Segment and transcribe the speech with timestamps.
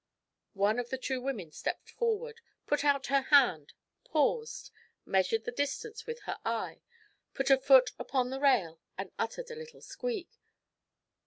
[0.55, 3.73] One of the two women stepped forward, put out her hand,
[4.03, 4.71] paused,
[5.05, 6.81] measured the distance with her eye,
[7.35, 10.39] put a foot upon the rail, and uttered a little squeak.